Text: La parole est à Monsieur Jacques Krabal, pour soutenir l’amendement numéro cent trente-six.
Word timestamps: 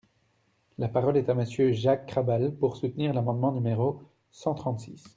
La 0.79 0.87
parole 0.89 1.15
est 1.15 1.29
à 1.29 1.35
Monsieur 1.35 1.73
Jacques 1.73 2.07
Krabal, 2.07 2.55
pour 2.55 2.75
soutenir 2.75 3.13
l’amendement 3.13 3.51
numéro 3.51 4.01
cent 4.31 4.55
trente-six. 4.55 5.03